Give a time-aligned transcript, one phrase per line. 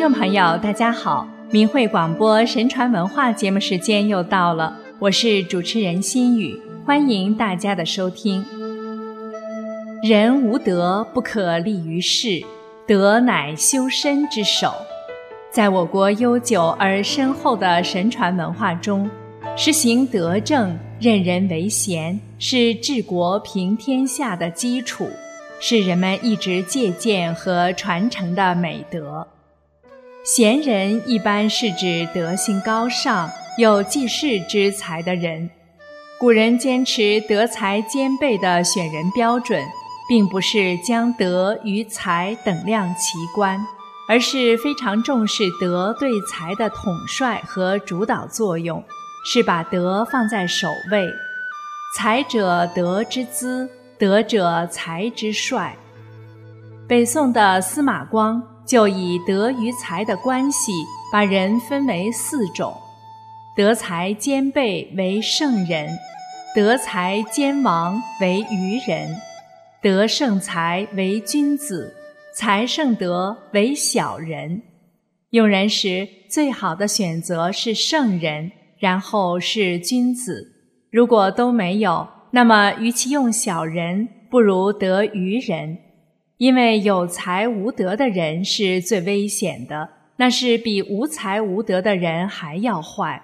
[0.00, 1.28] 众朋友，大家好！
[1.50, 8.42] 明慧广播神传文化节目时间又到了，我是主持人心雨，欢迎大家的收听。
[10.02, 12.42] 人无德不可立于世，
[12.86, 14.72] 德乃修身之首。
[15.52, 19.08] 在我国悠久而深厚的神传文化中，
[19.54, 25.06] 实行德政、任人唯贤，是治国平天下的基础，
[25.60, 29.28] 是人们一直借鉴和传承的美德。
[30.22, 35.48] 贤人一般是指德行高尚、有济世之才的人。
[36.18, 39.64] 古人坚持德才兼备的选人标准，
[40.10, 43.58] 并不是将德与才等量齐观，
[44.06, 48.84] 而是非常重视德对才的统帅和主导作用，
[49.24, 51.08] 是把德放在首位。
[51.96, 53.66] 才者德之资，
[53.98, 55.74] 德者才之帅。
[56.86, 58.42] 北宋的司马光。
[58.70, 60.70] 就以德与才的关系，
[61.10, 62.72] 把人分为四种：
[63.56, 65.88] 德才兼备为圣人，
[66.54, 69.16] 德才兼王为愚人，
[69.82, 71.92] 德胜才为君子，
[72.36, 74.62] 才胜德为小人。
[75.30, 80.46] 用人时最好的选择是圣人，然后是君子。
[80.92, 85.76] 如果都没有，那么与其用小人，不如得愚人。
[86.40, 93.22] 因为有才无德的人是最危险的，那是比无才无德的人还要坏。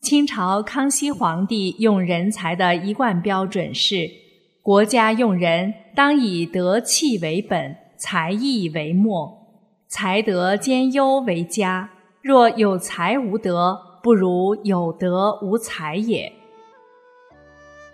[0.00, 4.10] 清朝康熙皇帝用人才的一贯标准是：
[4.60, 9.32] 国家用人当以德气为本，才艺为末，
[9.86, 11.88] 才德兼优为佳。
[12.22, 16.32] 若有才无德，不如有德无才也。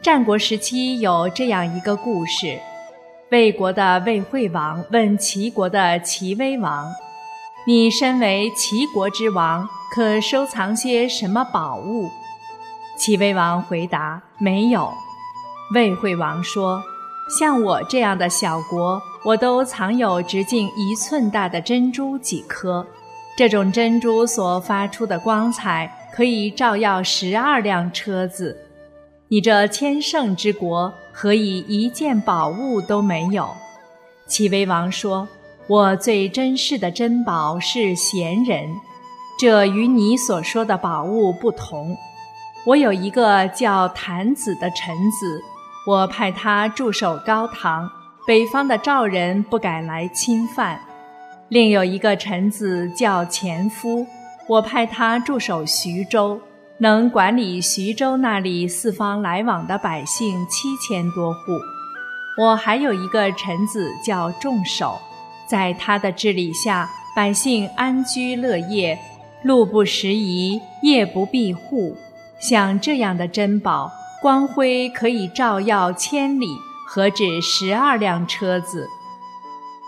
[0.01, 2.59] 战国时期有这样一个故事。
[3.33, 6.93] 魏国的魏惠王问齐国的齐威王
[7.67, 12.11] ：“你身为齐国之王，可收藏些什么宝物？”
[12.99, 14.93] 齐威王回答：“没有。”
[15.75, 16.83] 魏惠王说
[17.41, 22.87] ：“像我这样的小国，我都藏有直径一寸大的珍珠几颗。
[23.35, 28.62] 这种珍珠所发出的光彩，可以照耀十二辆车子。
[29.33, 33.49] 你这千乘之国。”何以一件宝物都没有？
[34.27, 35.29] 齐威王说
[35.69, 38.69] ：“我最珍视的珍宝是贤人，
[39.39, 41.97] 这与你所说的宝物不同。
[42.65, 45.43] 我有一个叫谭子的臣子，
[45.87, 47.89] 我派他驻守高唐，
[48.27, 50.79] 北方的赵人不敢来侵犯；
[51.49, 54.07] 另有一个臣子叫前夫，
[54.49, 56.41] 我派他驻守徐州。”
[56.83, 61.39] 能管理徐州那里四方来往的百姓七千多户。
[62.37, 64.99] 我还有一个臣子叫仲守，
[65.49, 68.99] 在他的治理下，百姓安居乐业，
[69.45, 71.97] 路不拾遗，夜不闭户。
[72.41, 76.49] 像这样的珍宝，光辉可以照耀千里，
[76.89, 78.89] 何止十二辆车子？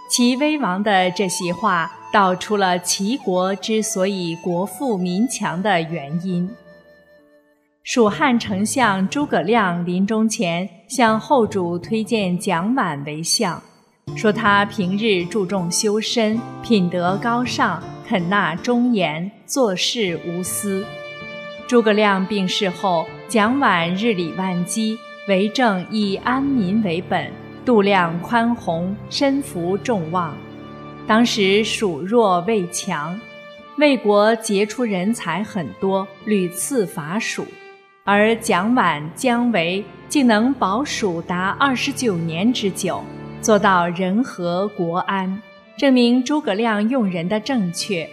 [0.09, 6.49] 齐威王的这席话，道出了齐国之所以国富民强的原因。
[7.85, 13.63] 蜀汉丞相诸葛亮临终前向后主推荐蒋琬为相，
[14.17, 20.83] 说他平日注重修身，品德高尚，肯纳忠言，做事无私。
[21.69, 27.31] 诸葛亮病逝后，蒋琬日理万机，为政以安民为本，
[27.67, 30.35] 度量宽宏，身服众望。
[31.07, 33.21] 当时蜀弱魏强，
[33.77, 37.47] 魏国杰出人才很多，屡次伐蜀。
[38.07, 43.03] 而蒋琬、姜维竟能保蜀达二十九年之久，
[43.41, 45.41] 做到人和国安，
[45.79, 48.07] 证明诸葛亮用人的正确。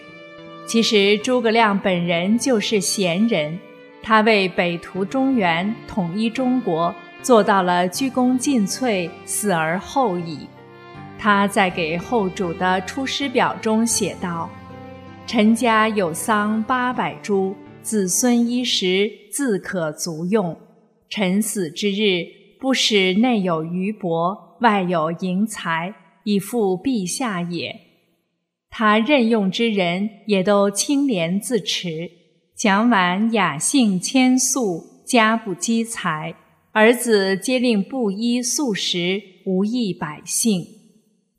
[0.66, 3.60] 其实诸葛亮本人就是贤人，
[4.02, 10.48] 他为北图中原、统一中国做到了鞠躬尽瘁、死而后已。
[11.20, 14.50] 他在给后主的出师表中写道
[15.28, 20.56] ：“臣家有桑八百株。”子孙衣食自可足用，
[21.10, 22.26] 臣死之日，
[22.60, 25.94] 不使内有余帛，外有盈财，
[26.24, 27.76] 以付陛下也。
[28.70, 32.10] 他任用之人也都清廉自持。
[32.56, 36.36] 蒋琬雅性谦素，家不积财，
[36.72, 40.64] 儿子皆令布衣素食，无益百姓。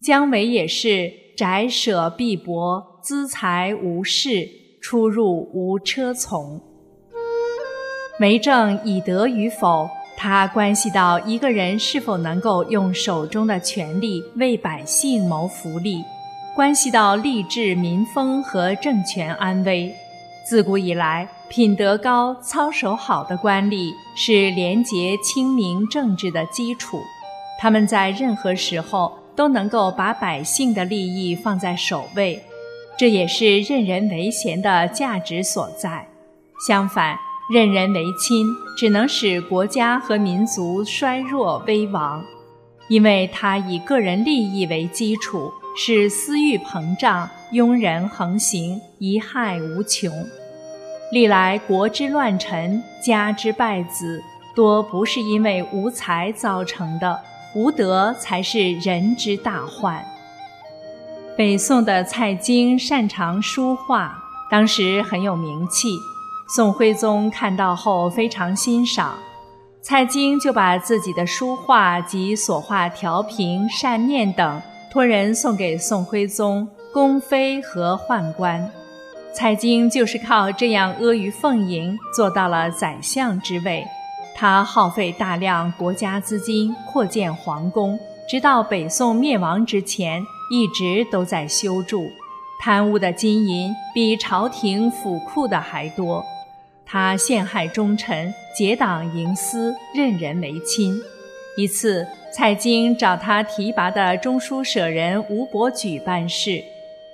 [0.00, 4.61] 姜维也是宅舍必薄，资财无事。
[4.82, 6.60] 出入无车从，
[8.18, 9.88] 为政以德与否，
[10.18, 16.02] 它关系到一个人是否能够用手中的权力为百姓谋福利。
[16.56, 19.94] 关系到吏治民风和政权安危。
[20.44, 26.98] 自古以来，品德高、操守好的官吏是廉洁清明政治的基础。
[27.60, 32.42] 他们在任何时候都能够把百姓的利益放在首位，
[32.98, 36.06] 这也是任人唯贤的价值所在。
[36.66, 37.18] 相反，
[37.52, 38.46] 任人唯亲
[38.76, 42.24] 只能使国家和民族衰弱危亡，
[42.88, 50.12] 因为他以个人利益为基础，使私欲膨胀、庸人横行、贻害无穷。
[51.10, 54.22] 历来国之乱臣、家之败子，
[54.54, 57.20] 多不是因为无才造成的，
[57.54, 60.02] 无德才是人之大患。
[61.34, 65.88] 北宋的蔡京擅长书画，当时很有名气。
[66.54, 69.14] 宋徽宗看到后非常欣赏，
[69.80, 74.60] 蔡京就把自己的书画及所画调瓶、扇面等
[74.92, 78.70] 托人送给宋徽宗、宫妃和宦官。
[79.34, 83.82] 蔡京就是靠这样阿谀奉迎做到了宰相之位。
[84.36, 87.98] 他耗费大量国家资金扩建皇宫，
[88.28, 92.12] 直到北宋灭亡之前，一直都在修筑。
[92.60, 96.22] 贪污的金银比朝廷府库的还多。
[96.84, 101.00] 他陷害忠臣，结党营私，任人唯亲。
[101.56, 106.62] 一次，蔡京找他提拔的中书舍人吴伯举办事，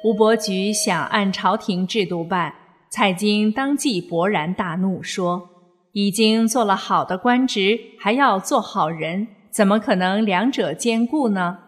[0.02, 2.52] 吴伯举想按朝廷制度办，
[2.91, 5.49] 蔡京当即勃然大怒，说
[5.93, 11.58] ：“已经做了好的官职，还要做好人，怎么可能两者兼顾呢？”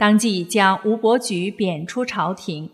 [0.00, 2.70] 当即将吴伯举贬出朝廷。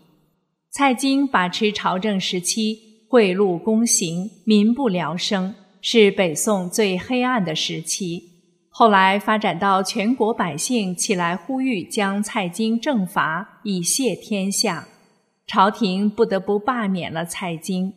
[0.69, 3.03] 蔡京把持朝政时期。
[3.09, 8.21] 贿赂公行，民不聊生，是北宋最黑暗的时期。
[8.69, 14.87] 后来发展到全国百姓起来呼吁将蔡京正法，以谢天下，
[15.45, 17.93] 朝廷不得不罢免了蔡京。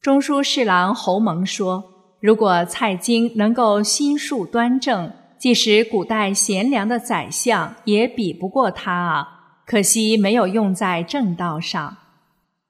[0.00, 1.84] 中书侍郎侯蒙说
[2.22, 9.28] ：“如果蔡京能够心术端正，即使古代贤良的宰相也比不过他啊！
[9.64, 11.96] 可惜没有用在正道上。”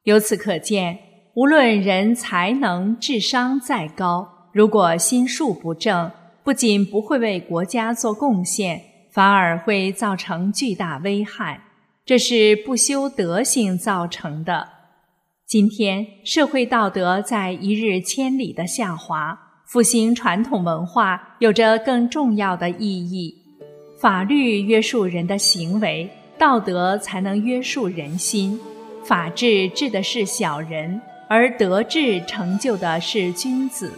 [0.05, 0.99] 由此可见。
[1.35, 6.11] 无论人才能、智商再高，如果心术不正，
[6.43, 8.83] 不仅不会为国家做贡献，
[9.13, 11.63] 反而会造成巨大危害。
[12.05, 14.69] 这是不修德性造成的。
[15.47, 23.35] 今天社会道德在一日千里的下滑，复兴传统文化有着更重要的意义。
[24.01, 28.59] 法律约束人的行为，道德才能约束人心。
[29.05, 30.99] 法治治的是小人。
[31.29, 33.93] 而德治成就的是君子，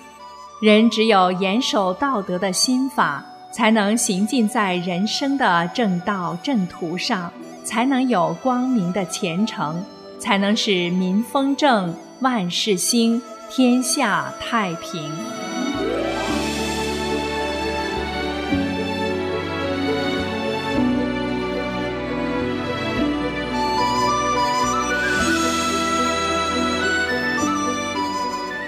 [0.61, 7.32] 人只有严守道德的心法，才能行进在人生的正道正途上，
[7.62, 9.84] 才能有光明的前程，
[10.19, 15.08] 才能使民风正，万事兴，天下太平。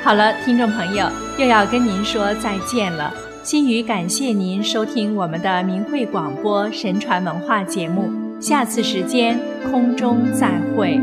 [0.05, 1.09] 好了，听众朋友，
[1.39, 3.15] 又要跟您说再见了。
[3.45, 8.11] 心语感谢您收听我们的明慧广播神传文化节目，
[8.41, 9.39] 下次时间
[9.71, 11.01] 空中再会。